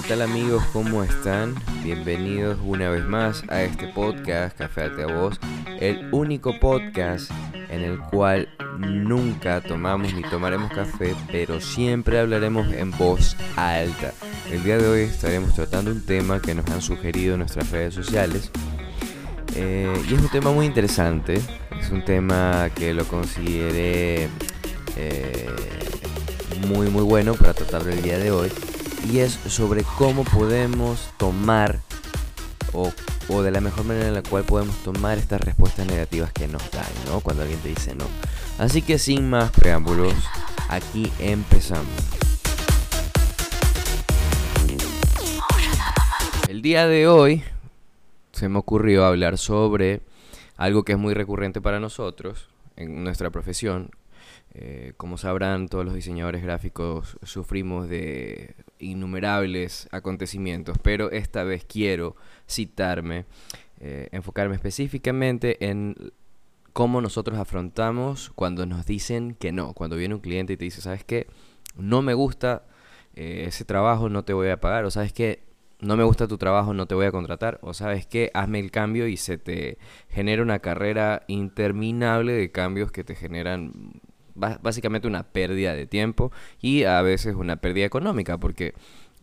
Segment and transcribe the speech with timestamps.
[0.00, 0.62] ¿Qué tal amigos?
[0.72, 1.56] ¿Cómo están?
[1.82, 5.40] Bienvenidos una vez más a este podcast Café a Voz,
[5.80, 7.32] el único podcast
[7.68, 8.48] en el cual
[8.78, 14.14] nunca tomamos ni tomaremos café, pero siempre hablaremos en voz alta.
[14.52, 17.94] El día de hoy estaremos tratando un tema que nos han sugerido en nuestras redes
[17.94, 18.52] sociales.
[19.56, 21.42] Eh, y es un tema muy interesante,
[21.78, 24.28] es un tema que lo consideré
[24.96, 25.50] eh,
[26.68, 28.48] muy muy bueno para tratar el día de hoy
[29.10, 31.80] y es sobre cómo podemos tomar
[32.72, 32.92] o,
[33.42, 36.86] de la mejor manera en la cual podemos tomar estas respuestas negativas que nos dan,
[37.06, 37.20] ¿no?
[37.20, 38.04] Cuando alguien te dice no.
[38.58, 40.14] Así que sin más preámbulos,
[40.68, 41.92] aquí empezamos.
[46.48, 47.42] El día de hoy
[48.32, 50.00] se me ocurrió hablar sobre
[50.56, 53.90] algo que es muy recurrente para nosotros en nuestra profesión,
[54.54, 62.16] eh, como sabrán, todos los diseñadores gráficos sufrimos de innumerables acontecimientos, pero esta vez quiero
[62.48, 63.26] citarme,
[63.80, 66.12] eh, enfocarme específicamente en
[66.72, 70.80] cómo nosotros afrontamos cuando nos dicen que no, cuando viene un cliente y te dice,
[70.80, 71.26] ¿sabes qué?
[71.76, 72.66] No me gusta
[73.14, 75.42] eh, ese trabajo, no te voy a pagar, o sabes qué?
[75.80, 78.70] No me gusta tu trabajo, no te voy a contratar, o sabes qué, hazme el
[78.70, 84.00] cambio y se te genera una carrera interminable de cambios que te generan
[84.38, 88.74] básicamente una pérdida de tiempo y a veces una pérdida económica porque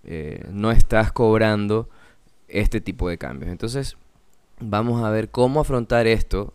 [0.03, 1.89] eh, no estás cobrando
[2.47, 3.51] este tipo de cambios.
[3.51, 3.97] Entonces
[4.59, 6.53] vamos a ver cómo afrontar esto,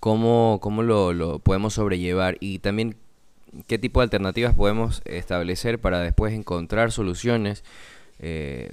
[0.00, 2.96] cómo, cómo lo, podemos sobrellevar y también
[3.66, 7.64] qué tipo de alternativas podemos establecer para después encontrar soluciones
[8.18, 8.72] eh,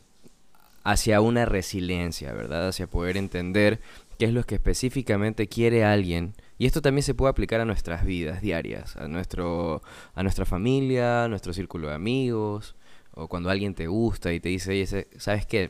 [0.84, 2.70] hacia una resiliencia, ¿verdad?
[2.70, 3.80] Hacia poder entender
[4.18, 8.04] qué es lo que específicamente quiere alguien y esto también se puede aplicar a nuestras
[8.04, 9.82] vidas diarias, a, nuestro,
[10.16, 12.76] a nuestra familia, a nuestro círculo de amigos,
[13.14, 15.70] o cuando alguien te gusta y te dice, oye, ¿sabes qué?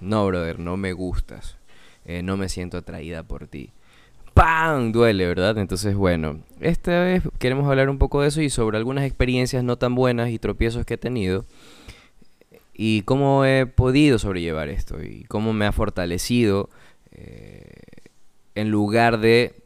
[0.00, 1.56] No, brother, no me gustas,
[2.04, 3.70] eh, no me siento atraída por ti.
[4.34, 4.92] ¡Pam!
[4.92, 5.58] Duele, ¿verdad?
[5.58, 9.76] Entonces, bueno, esta vez queremos hablar un poco de eso y sobre algunas experiencias no
[9.76, 11.44] tan buenas y tropiezos que he tenido
[12.72, 16.70] y cómo he podido sobrellevar esto y cómo me ha fortalecido
[17.10, 17.71] eh,
[18.54, 19.62] en lugar de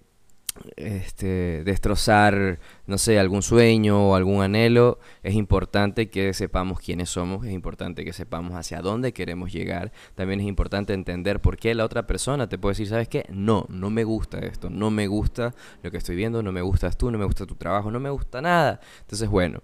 [0.77, 7.47] este, destrozar, no sé, algún sueño o algún anhelo, es importante que sepamos quiénes somos,
[7.47, 11.85] es importante que sepamos hacia dónde queremos llegar, también es importante entender por qué la
[11.85, 13.27] otra persona te puede decir, ¿sabes qué?
[13.31, 16.97] No, no me gusta esto, no me gusta lo que estoy viendo, no me gustas
[16.97, 18.81] tú, no me gusta tu trabajo, no me gusta nada.
[19.01, 19.63] Entonces, bueno,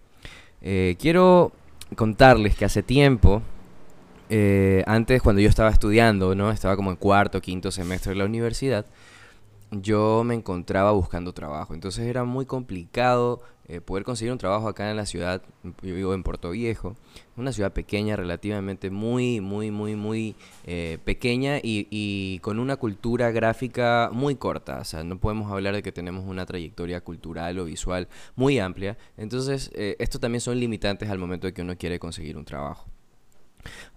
[0.60, 1.52] eh, quiero
[1.96, 3.42] contarles que hace tiempo,
[4.34, 6.50] eh, antes cuando yo estaba estudiando, ¿no?
[6.50, 8.86] Estaba como en cuarto, quinto semestre de la universidad,
[9.70, 11.74] yo me encontraba buscando trabajo.
[11.74, 15.42] Entonces era muy complicado eh, poder conseguir un trabajo acá en la ciudad.
[15.82, 16.96] Yo vivo en Puerto Viejo,
[17.36, 20.34] una ciudad pequeña, relativamente muy, muy, muy, muy
[20.64, 24.78] eh, pequeña y, con una cultura gráfica muy corta.
[24.80, 28.96] O sea, no podemos hablar de que tenemos una trayectoria cultural o visual muy amplia.
[29.18, 32.91] Entonces, eh, esto también son limitantes al momento de que uno quiere conseguir un trabajo.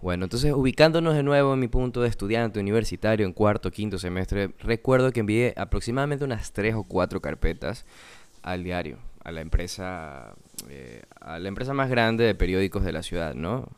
[0.00, 4.50] Bueno, entonces ubicándonos de nuevo en mi punto de estudiante universitario en cuarto, quinto semestre,
[4.60, 7.84] recuerdo que envié aproximadamente unas tres o cuatro carpetas
[8.42, 10.34] al diario, a la empresa,
[10.68, 13.68] eh, a la empresa más grande de periódicos de la ciudad, ¿no?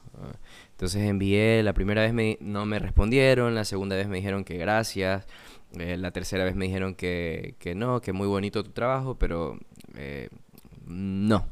[0.73, 4.57] Entonces envié, la primera vez me, no me respondieron, la segunda vez me dijeron que
[4.57, 5.27] gracias,
[5.79, 9.59] eh, la tercera vez me dijeron que, que, no, que muy bonito tu trabajo, pero
[9.97, 10.29] eh,
[10.87, 11.47] no,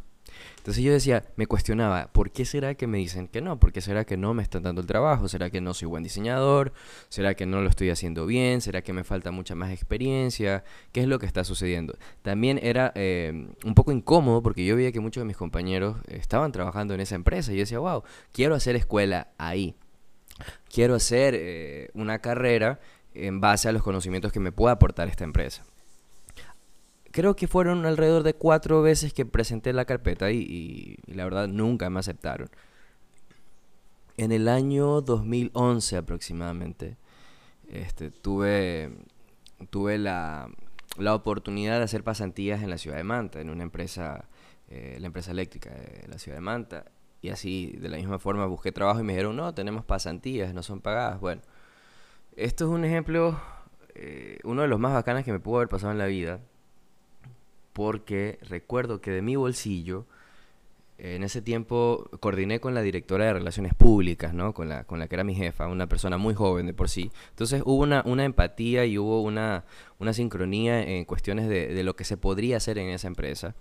[0.66, 3.60] entonces yo decía, me cuestionaba, ¿por qué será que me dicen que no?
[3.60, 5.28] ¿Por qué será que no me están dando el trabajo?
[5.28, 6.72] ¿Será que no soy buen diseñador?
[7.09, 8.60] ¿Será que no lo estoy haciendo bien?
[8.60, 10.65] ¿Será que me falta mucha más experiencia?
[10.91, 11.97] ¿Qué es lo que está sucediendo?
[12.22, 16.50] También era eh, un poco incómodo porque yo veía que muchos de mis compañeros estaban
[16.50, 18.03] trabajando en esa empresa y yo decía, wow,
[18.33, 19.77] quiero hacer escuela ahí.
[20.69, 22.81] Quiero hacer eh, una carrera
[23.15, 25.65] en base a los conocimientos que me pueda aportar esta empresa
[27.16, 31.88] creo que fueron alrededor de cuatro veces que presenté la carpeta y, la verdad nunca
[31.88, 32.50] me aceptaron.
[34.19, 36.98] En el año 2011 aproximadamente,
[37.68, 38.98] este, tuve,
[39.71, 40.51] tuve la,
[40.98, 44.28] la, oportunidad de hacer pasantías en la ciudad de Manta, en una empresa,
[44.69, 46.84] eh, la empresa eléctrica de la ciudad de Manta.
[47.22, 50.62] Y así, de la misma forma, busqué trabajo y me dijeron, no, tenemos pasantías, no
[50.62, 51.19] son pagadas.
[51.19, 51.41] Bueno,
[52.36, 53.41] esto es un ejemplo,
[53.95, 56.41] eh, uno de los más bacanas que me pudo haber pasado en la vida
[57.77, 60.07] porque recuerdo que de mi bolsillo,
[60.97, 64.55] en ese tiempo coordiné con la directora de Relaciones Públicas, ¿no?
[64.55, 67.11] Con la, con la que era mi jefa, una persona muy joven de por sí.
[67.28, 69.67] Entonces hubo una, una empatía y hubo una,
[69.99, 73.55] una sincronía en cuestiones de, de, lo que se podría hacer en esa empresa.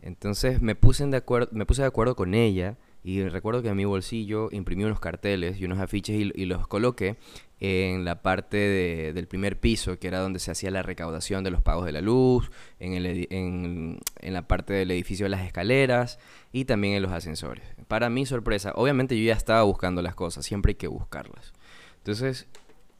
[0.00, 3.86] Entonces me puse, de me puse de acuerdo con ella Y recuerdo que en mi
[3.86, 7.16] bolsillo imprimí unos carteles y unos afiches y, los coloqué
[7.58, 11.62] en la parte del primer piso, que era donde se hacía la recaudación de los
[11.62, 16.18] pagos de la luz, en, el, en, en, la parte del edificio de las escaleras
[16.52, 17.64] y también en los ascensores.
[17.88, 21.52] Para mi sorpresa, obviamente yo ya estaba buscando las cosas, siempre hay que buscarlas.
[21.98, 22.48] Entonces,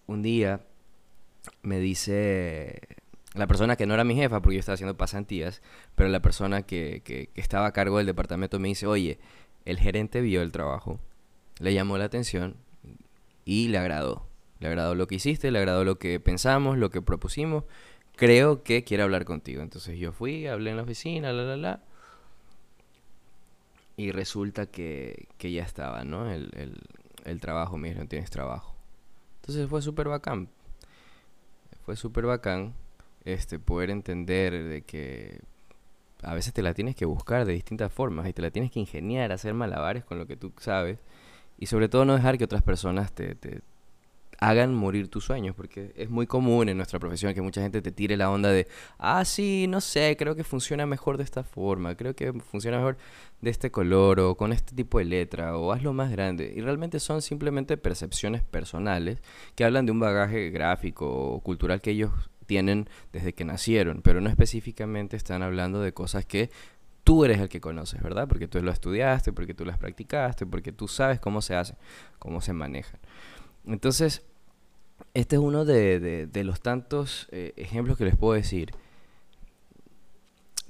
[0.06, 0.62] un día
[1.62, 2.80] me dice
[3.34, 5.62] la persona que no era mi jefa, porque yo estaba haciendo pasantías,
[5.94, 9.18] pero la persona que, que, estaba a cargo del departamento me dice, oye,
[9.64, 11.00] el gerente vio el trabajo,
[11.58, 12.56] le llamó la atención
[13.44, 14.26] y le agradó.
[14.60, 17.64] Le agradó lo que hiciste, le agradó lo que pensamos, lo que propusimos.
[18.16, 19.62] Creo que quiere hablar contigo.
[19.62, 21.82] Entonces yo fui, hablé en la oficina, la, la, la.
[23.96, 26.30] Y resulta que, que ya estaba, ¿no?
[26.30, 26.78] El, el,
[27.24, 28.74] el trabajo, me dijeron, tienes trabajo.
[29.40, 30.48] Entonces fue súper bacán.
[31.84, 32.74] Fue súper bacán
[33.24, 35.40] este, poder entender de que
[36.22, 38.80] a veces te la tienes que buscar de distintas formas y te la tienes que
[38.80, 40.98] ingeniar, hacer malabares con lo que tú sabes
[41.58, 43.62] y sobre todo no dejar que otras personas te, te
[44.40, 47.92] hagan morir tus sueños, porque es muy común en nuestra profesión que mucha gente te
[47.92, 48.66] tire la onda de,
[48.98, 52.96] ah, sí, no sé, creo que funciona mejor de esta forma, creo que funciona mejor
[53.42, 56.52] de este color o con este tipo de letra o hazlo más grande.
[56.56, 59.22] Y realmente son simplemente percepciones personales
[59.54, 62.10] que hablan de un bagaje gráfico o cultural que ellos
[62.50, 66.50] tienen desde que nacieron, pero no específicamente están hablando de cosas que
[67.04, 68.26] tú eres el que conoces, ¿verdad?
[68.26, 71.76] Porque tú lo estudiaste, porque tú las practicaste, porque tú sabes cómo se hace,
[72.18, 72.98] cómo se manejan.
[73.64, 74.24] Entonces,
[75.14, 78.72] este es uno de, los tantos eh, ejemplos que les puedo decir,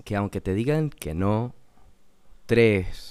[0.04, 1.54] que aunque te digan que no,
[2.44, 3.09] tres,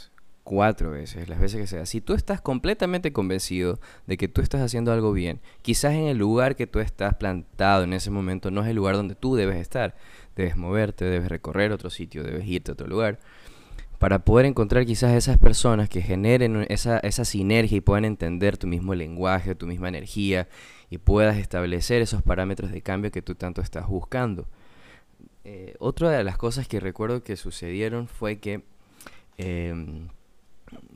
[0.50, 1.86] cuatro veces, las veces que sea.
[1.86, 6.18] Si tú estás completamente convencido de que tú estás haciendo algo bien, quizás en el
[6.18, 9.57] lugar que tú estás plantado en ese momento no es el lugar donde tú debes
[9.57, 9.96] estar.
[10.36, 13.19] Debes moverte, debes recorrer otro sitio, debes irte a otro lugar.
[14.00, 18.66] Para poder encontrar quizás esas personas que generen esa, esa sinergia y puedan entender tu
[18.66, 20.48] mismo lenguaje, tu misma energía
[20.90, 24.48] y puedas establecer esos parámetros de cambio que tú tanto estás buscando.
[25.44, 28.63] Eh, otra de las cosas que recuerdo que sucedieron fue que
[29.38, 30.07] em,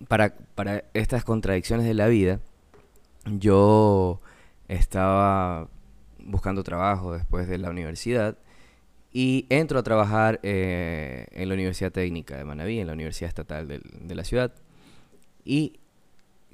[0.08, 2.40] para, para estas contradicciones de la vida,
[3.26, 4.20] yo
[4.68, 5.68] estaba
[6.20, 8.38] buscando trabajo después de la universidad
[9.12, 13.68] y entro a trabajar eh, en la Universidad Técnica de Manabí, en la Universidad Estatal
[13.68, 14.54] de, de la ciudad.
[15.46, 15.80] Y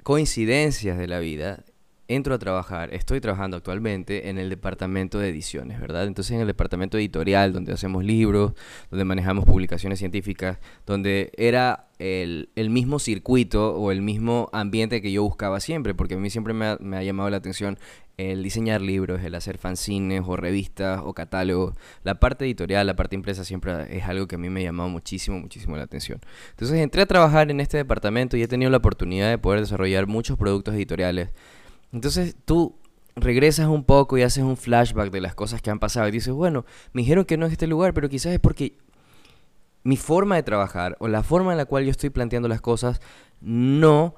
[0.02, 1.64] coincidencias de la vida,
[2.08, 6.06] entro a trabajar, estoy trabajando actualmente en el departamento de ediciones, ¿verdad?
[6.06, 8.52] Entonces en el departamento editorial, donde hacemos libros,
[8.90, 15.22] donde manejamos publicaciones científicas, donde era el, mismo circuito o el mismo ambiente que yo
[15.22, 17.78] buscaba siempre, porque a mí siempre me ha, llamado la atención
[18.16, 21.74] el diseñar libros, el hacer fanzines o revistas o catálogos.
[22.02, 24.90] La parte editorial, la parte impresa siempre es algo que a mí me ha llamado
[24.90, 26.20] muchísimo, muchísimo la atención.
[26.50, 30.06] Entonces entré a trabajar en este departamento y he tenido la oportunidad de poder desarrollar
[30.06, 31.30] muchos productos editoriales
[31.92, 32.76] entonces tú
[33.16, 36.32] regresas un poco y haces un flashback de las cosas que han pasado y dices,
[36.32, 38.74] bueno, me dijeron que no es este lugar, pero quizás es porque
[39.82, 43.00] mi forma de trabajar o la forma en la cual yo estoy planteando las cosas
[43.40, 44.14] no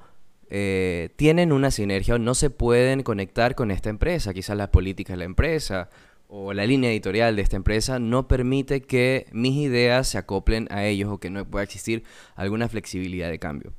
[0.49, 4.33] eh, tienen una sinergia o no se pueden conectar con esta empresa.
[4.33, 5.89] Quizás las políticas de la empresa
[6.27, 10.85] o la línea editorial de esta empresa no permite que mis ideas se acoplen a
[10.85, 12.03] ellos o que no pueda existir
[12.35, 13.73] alguna flexibilidad de cambio.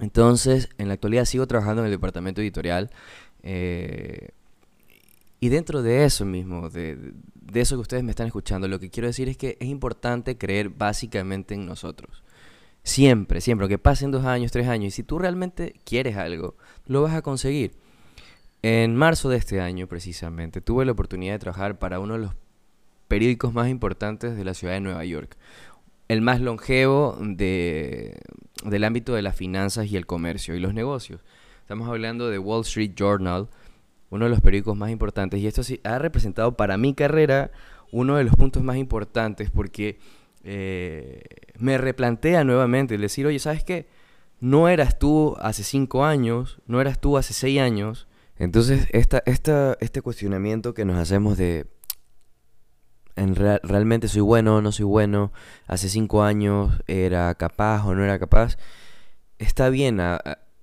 [0.00, 2.90] Entonces, en la actualidad sigo trabajando en el departamento editorial.
[3.42, 4.30] Eh,
[5.40, 7.12] y dentro de eso mismo, de,
[7.52, 10.68] eso que ustedes me están escuchando, lo que quiero decir es que es importante creer
[10.70, 12.22] básicamente en nosotros.
[12.82, 17.02] Siempre, siempre, aunque pasen dos años, tres años, y si tú realmente quieres algo, lo
[17.02, 17.72] vas a conseguir.
[18.62, 22.32] En marzo de este año, precisamente, tuve la oportunidad de trabajar para uno de los
[23.08, 25.36] periódicos más importantes de la ciudad de Nueva York
[26.08, 28.18] el más longevo de,
[28.64, 31.20] del ámbito de las finanzas y el comercio y los negocios.
[31.60, 33.48] Estamos hablando de Wall Street Journal,
[34.14, 37.50] uno de los periódicos más importantes, y esto sí ha representado para mi carrera
[37.90, 39.98] uno de los puntos más importantes porque
[40.44, 41.22] eh,
[41.58, 43.88] me replantea nuevamente el decir, oye, ¿sabes qué?
[44.38, 48.06] No eras tú hace cinco años, no eras tú hace seis años.
[48.36, 51.66] Entonces, esta, esta, este cuestionamiento que nos hacemos de
[53.16, 55.32] en realmente soy bueno o no soy bueno,
[55.66, 58.58] hace cinco años era capaz o no era capaz,
[59.38, 60.00] está bien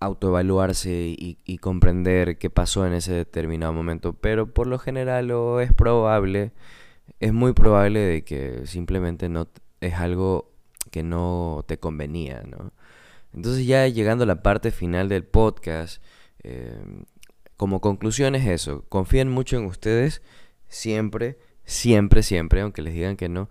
[0.01, 5.61] autoevaluarse y, y, comprender qué pasó en ese determinado momento, pero por lo general o
[5.61, 6.51] es probable,
[7.19, 9.47] es muy probable de que simplemente no
[9.81, 10.51] es algo
[10.91, 12.73] que no te convenía, ¿no?
[13.33, 16.03] Entonces ya llegando a la parte final del podcast,
[16.43, 16.83] eh,
[17.57, 20.21] como conclusión es eso, confíen mucho en ustedes
[20.67, 21.37] siempre,
[21.71, 23.49] Siempre, siempre, aunque les digan que no.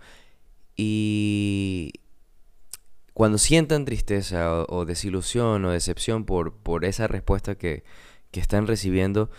[0.76, 1.92] Y
[3.14, 7.84] cuando sientan tristeza o, desilusión o decepción por, por esa respuesta que,
[8.30, 9.30] que están recibiendo,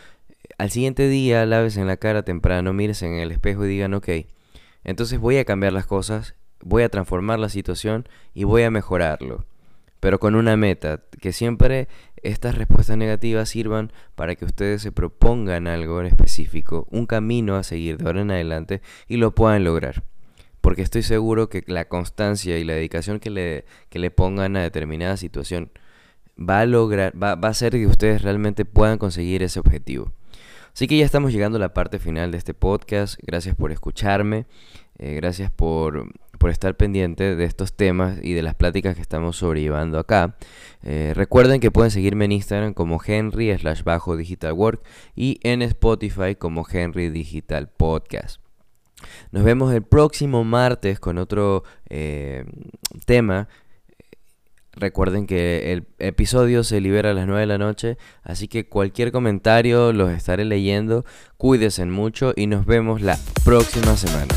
[0.58, 4.10] al siguiente día laves en la cara temprano, mires en el espejo y digan, ok,
[4.84, 9.46] entonces voy a cambiar las cosas, voy a transformar la situación y voy a mejorarlo.
[10.00, 11.88] Pero con una meta, que siempre
[12.24, 17.64] estas respuestas negativas sirvan para que ustedes se propongan algo en específico, un camino a
[17.64, 20.04] seguir de ahora en adelante y lo puedan lograr.
[20.62, 24.62] Porque estoy seguro que la constancia y la dedicación que le, que le pongan a
[24.62, 25.72] determinada situación
[26.38, 30.14] va a lograr, va, va a hacer que ustedes realmente puedan conseguir ese objetivo.
[30.74, 33.20] Así que ya estamos llegando a la parte final de este podcast.
[33.22, 34.46] Gracias por escucharme.
[34.98, 36.12] Eh, gracias por,
[36.50, 40.38] estar pendiente de estos temas y de las pláticas que estamos sobrellevando acá.
[40.84, 44.82] Eh, recuerden que pueden seguirme en Instagram como Henry slash bajo digital work
[45.16, 48.42] y en Spotify como Henry Digital Podcast.
[49.32, 52.46] Nos vemos el próximo martes con otro eh,
[53.06, 53.48] tema
[54.74, 59.12] Recuerden que el episodio se libera a las 9 de la noche, así que cualquier
[59.12, 61.04] comentario los estaré leyendo.
[61.38, 64.34] Cuídense mucho y nos vemos la próxima semana.